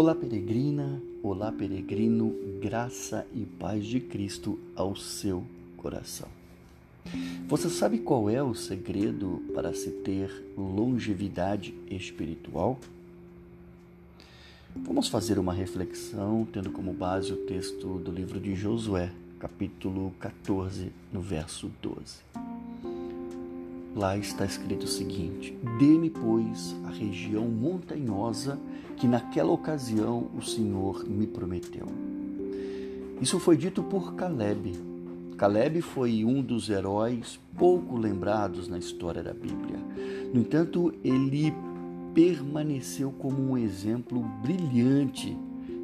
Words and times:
Olá, 0.00 0.14
peregrina, 0.14 1.02
olá, 1.24 1.50
peregrino, 1.50 2.32
graça 2.62 3.26
e 3.34 3.44
paz 3.44 3.84
de 3.84 3.98
Cristo 3.98 4.56
ao 4.76 4.94
seu 4.94 5.42
coração. 5.76 6.28
Você 7.48 7.68
sabe 7.68 7.98
qual 7.98 8.30
é 8.30 8.40
o 8.40 8.54
segredo 8.54 9.42
para 9.52 9.74
se 9.74 9.90
ter 9.90 10.30
longevidade 10.56 11.74
espiritual? 11.90 12.78
Vamos 14.76 15.08
fazer 15.08 15.36
uma 15.36 15.52
reflexão 15.52 16.46
tendo 16.52 16.70
como 16.70 16.92
base 16.92 17.32
o 17.32 17.36
texto 17.38 17.98
do 17.98 18.12
livro 18.12 18.38
de 18.38 18.54
Josué, 18.54 19.10
capítulo 19.40 20.14
14, 20.20 20.92
no 21.12 21.20
verso 21.20 21.72
12. 21.82 22.47
Lá 23.98 24.16
está 24.16 24.44
escrito 24.44 24.84
o 24.84 24.88
seguinte: 24.88 25.58
Dê-me, 25.76 26.08
pois, 26.08 26.76
a 26.84 26.90
região 26.90 27.48
montanhosa 27.48 28.56
que 28.96 29.08
naquela 29.08 29.50
ocasião 29.50 30.28
o 30.38 30.40
Senhor 30.40 31.04
me 31.04 31.26
prometeu. 31.26 31.88
Isso 33.20 33.40
foi 33.40 33.56
dito 33.56 33.82
por 33.82 34.14
Caleb. 34.14 34.78
Caleb 35.36 35.82
foi 35.82 36.24
um 36.24 36.40
dos 36.40 36.70
heróis 36.70 37.40
pouco 37.56 37.96
lembrados 37.96 38.68
na 38.68 38.78
história 38.78 39.20
da 39.20 39.32
Bíblia. 39.32 39.80
No 40.32 40.42
entanto, 40.42 40.94
ele 41.02 41.52
permaneceu 42.14 43.10
como 43.10 43.50
um 43.50 43.58
exemplo 43.58 44.20
brilhante 44.40 45.36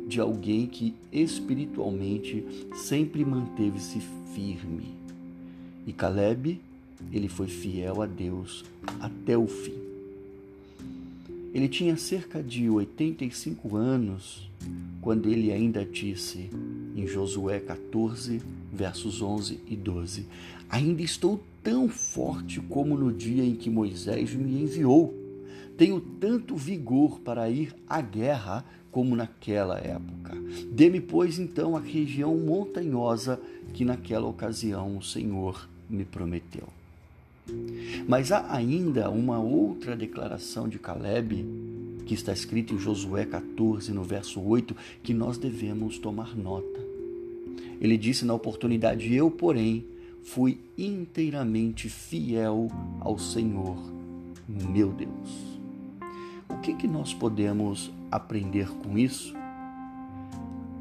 de 0.07 0.21
alguém 0.21 0.69
que 0.69 0.95
espiritualmente 1.13 2.47
sempre 2.75 3.25
manteve-se 3.25 3.99
firme. 4.33 4.95
E 5.85 5.93
Caleb 5.93 6.61
ele 7.13 7.29
foi 7.29 7.47
fiel 7.47 8.03
a 8.03 8.07
Deus 8.07 8.65
até 9.01 9.37
o 9.37 9.47
fim. 9.47 9.85
Ele 11.55 11.69
tinha 11.69 11.97
cerca 11.97 12.43
de 12.43 12.69
85 12.69 13.77
anos 13.77 14.51
quando 15.01 15.31
ele 15.31 15.53
ainda 15.53 15.85
disse 15.85 16.51
em 16.97 17.07
Josué 17.07 17.61
14, 17.61 18.41
versos 18.73 19.23
11 19.23 19.61
e 19.69 19.77
12: 19.77 20.27
Ainda 20.69 21.03
estou 21.03 21.41
tão 21.63 21.89
forte 21.89 22.61
como 22.61 22.97
no 22.97 23.13
dia 23.13 23.45
em 23.45 23.55
que 23.55 23.71
Moisés 23.71 24.35
me 24.35 24.63
enviou. 24.63 25.15
Tenho 25.77 26.01
tanto 26.01 26.57
vigor 26.57 27.21
para 27.21 27.49
ir 27.51 27.75
à 27.89 28.01
guerra 28.01 28.65
como 28.91 29.17
naquela 29.17 29.79
época. 29.79 30.33
Dê-me, 30.73 31.01
pois, 31.01 31.39
então 31.39 31.77
a 31.77 31.81
região 31.81 32.37
montanhosa 32.37 33.41
que 33.73 33.85
naquela 33.85 34.27
ocasião 34.27 34.97
o 34.97 35.03
Senhor 35.03 35.69
me 35.89 36.05
prometeu. 36.05 36.69
Mas 38.07 38.33
há 38.33 38.55
ainda 38.55 39.11
uma 39.11 39.39
outra 39.39 39.97
declaração 39.97 40.69
de 40.69 40.79
Caleb, 40.79 41.45
que 42.07 42.15
está 42.15 42.33
escrita 42.33 42.75
em 42.75 42.79
Josué 42.79 43.25
14, 43.25 43.93
no 43.93 44.03
verso 44.03 44.41
8, 44.41 44.77
que 45.03 45.15
nós 45.15 45.39
devemos 45.39 45.99
tomar 45.99 46.37
nota. 46.37 46.81
Ele 47.81 47.97
disse 47.97 48.25
na 48.25 48.35
oportunidade: 48.35 49.15
Eu, 49.15 49.31
porém, 49.31 49.85
fui 50.23 50.59
inteiramente 50.77 51.89
fiel 51.89 52.69
ao 53.01 53.19
Senhor, 53.19 53.77
meu 54.49 54.91
Deus. 54.91 55.55
O 56.49 56.59
que, 56.59 56.75
que 56.75 56.87
nós 56.87 57.13
podemos 57.13 57.91
aprender 58.11 58.69
com 58.69 58.99
isso? 58.99 59.35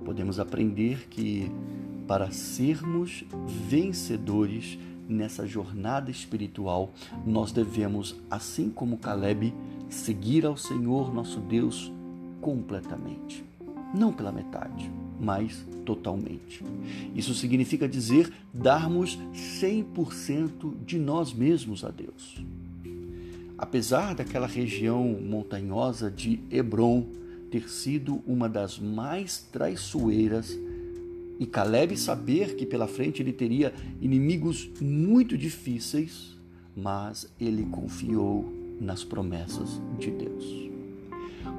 Podemos 0.05 0.39
aprender 0.39 1.07
que 1.09 1.49
para 2.07 2.31
sermos 2.31 3.23
vencedores, 3.67 4.77
nessa 5.07 5.45
jornada 5.45 6.09
espiritual, 6.09 6.91
nós 7.25 7.51
devemos, 7.51 8.15
assim 8.29 8.69
como 8.69 8.97
Caleb, 8.97 9.53
seguir 9.89 10.45
ao 10.45 10.57
Senhor 10.57 11.13
nosso 11.13 11.39
Deus 11.39 11.91
completamente. 12.41 13.43
Não 13.93 14.11
pela 14.11 14.31
metade, 14.31 14.89
mas 15.19 15.65
totalmente. 15.85 16.63
Isso 17.15 17.33
significa 17.33 17.87
dizer 17.87 18.31
darmos 18.53 19.17
100% 19.33 20.73
de 20.85 20.97
nós 20.97 21.33
mesmos 21.33 21.83
a 21.83 21.89
Deus. 21.89 22.43
Apesar 23.57 24.15
daquela 24.15 24.47
região 24.47 25.07
montanhosa 25.21 26.09
de 26.09 26.39
Hebron 26.49 27.05
ter 27.51 27.69
sido 27.69 28.21
uma 28.25 28.49
das 28.49 28.79
mais 28.79 29.37
traiçoeiras 29.51 30.57
e 31.39 31.45
Caleb 31.45 31.97
saber 31.97 32.55
que 32.55 32.65
pela 32.65 32.87
frente 32.87 33.21
ele 33.21 33.33
teria 33.33 33.73
inimigos 34.01 34.69
muito 34.79 35.37
difíceis, 35.37 36.37
mas 36.75 37.31
ele 37.39 37.65
confiou 37.65 38.51
nas 38.79 39.03
promessas 39.03 39.81
de 39.99 40.11
Deus. 40.11 40.69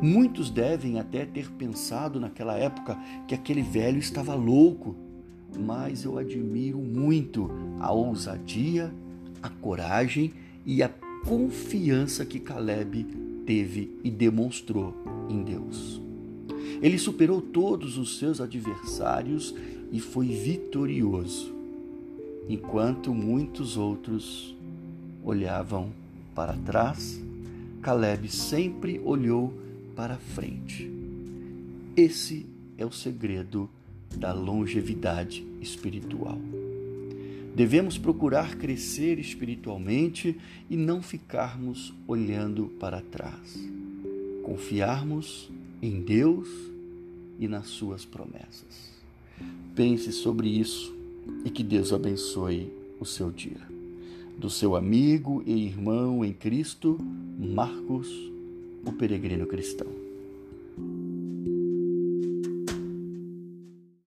Muitos 0.00 0.50
devem 0.50 0.98
até 0.98 1.24
ter 1.24 1.50
pensado 1.52 2.18
naquela 2.18 2.56
época 2.56 2.98
que 3.28 3.34
aquele 3.34 3.62
velho 3.62 3.98
estava 3.98 4.34
louco, 4.34 4.96
mas 5.58 6.04
eu 6.04 6.18
admiro 6.18 6.78
muito 6.78 7.50
a 7.78 7.92
ousadia, 7.92 8.92
a 9.42 9.48
coragem 9.48 10.32
e 10.66 10.82
a 10.82 10.88
confiança 11.24 12.24
que 12.24 12.40
Caleb 12.40 13.04
teve 13.46 13.98
e 14.02 14.10
demonstrou 14.10 14.94
em 15.28 15.42
Deus. 15.42 16.03
Ele 16.84 16.98
superou 16.98 17.40
todos 17.40 17.96
os 17.96 18.18
seus 18.18 18.42
adversários 18.42 19.54
e 19.90 19.98
foi 19.98 20.26
vitorioso, 20.26 21.50
enquanto 22.46 23.14
muitos 23.14 23.78
outros 23.78 24.54
olhavam 25.24 25.90
para 26.34 26.52
trás, 26.52 27.18
Caleb 27.80 28.28
sempre 28.28 29.00
olhou 29.02 29.54
para 29.96 30.18
frente. 30.18 30.92
Esse 31.96 32.44
é 32.76 32.84
o 32.84 32.92
segredo 32.92 33.66
da 34.14 34.34
longevidade 34.34 35.42
espiritual. 35.62 36.38
Devemos 37.56 37.96
procurar 37.96 38.56
crescer 38.56 39.18
espiritualmente 39.18 40.38
e 40.68 40.76
não 40.76 41.00
ficarmos 41.00 41.94
olhando 42.06 42.66
para 42.78 43.00
trás. 43.00 43.58
Confiarmos 44.42 45.50
em 45.80 46.02
Deus 46.02 46.73
e 47.38 47.48
nas 47.48 47.68
suas 47.68 48.04
promessas. 48.04 48.92
Pense 49.74 50.12
sobre 50.12 50.48
isso 50.48 50.94
e 51.44 51.50
que 51.50 51.62
Deus 51.62 51.92
abençoe 51.92 52.72
o 53.00 53.04
seu 53.04 53.30
dia. 53.30 53.60
Do 54.38 54.50
seu 54.50 54.76
amigo 54.76 55.42
e 55.46 55.52
irmão 55.52 56.24
em 56.24 56.32
Cristo, 56.32 56.98
Marcos, 57.38 58.08
o 58.84 58.92
peregrino 58.92 59.46
cristão. 59.46 60.03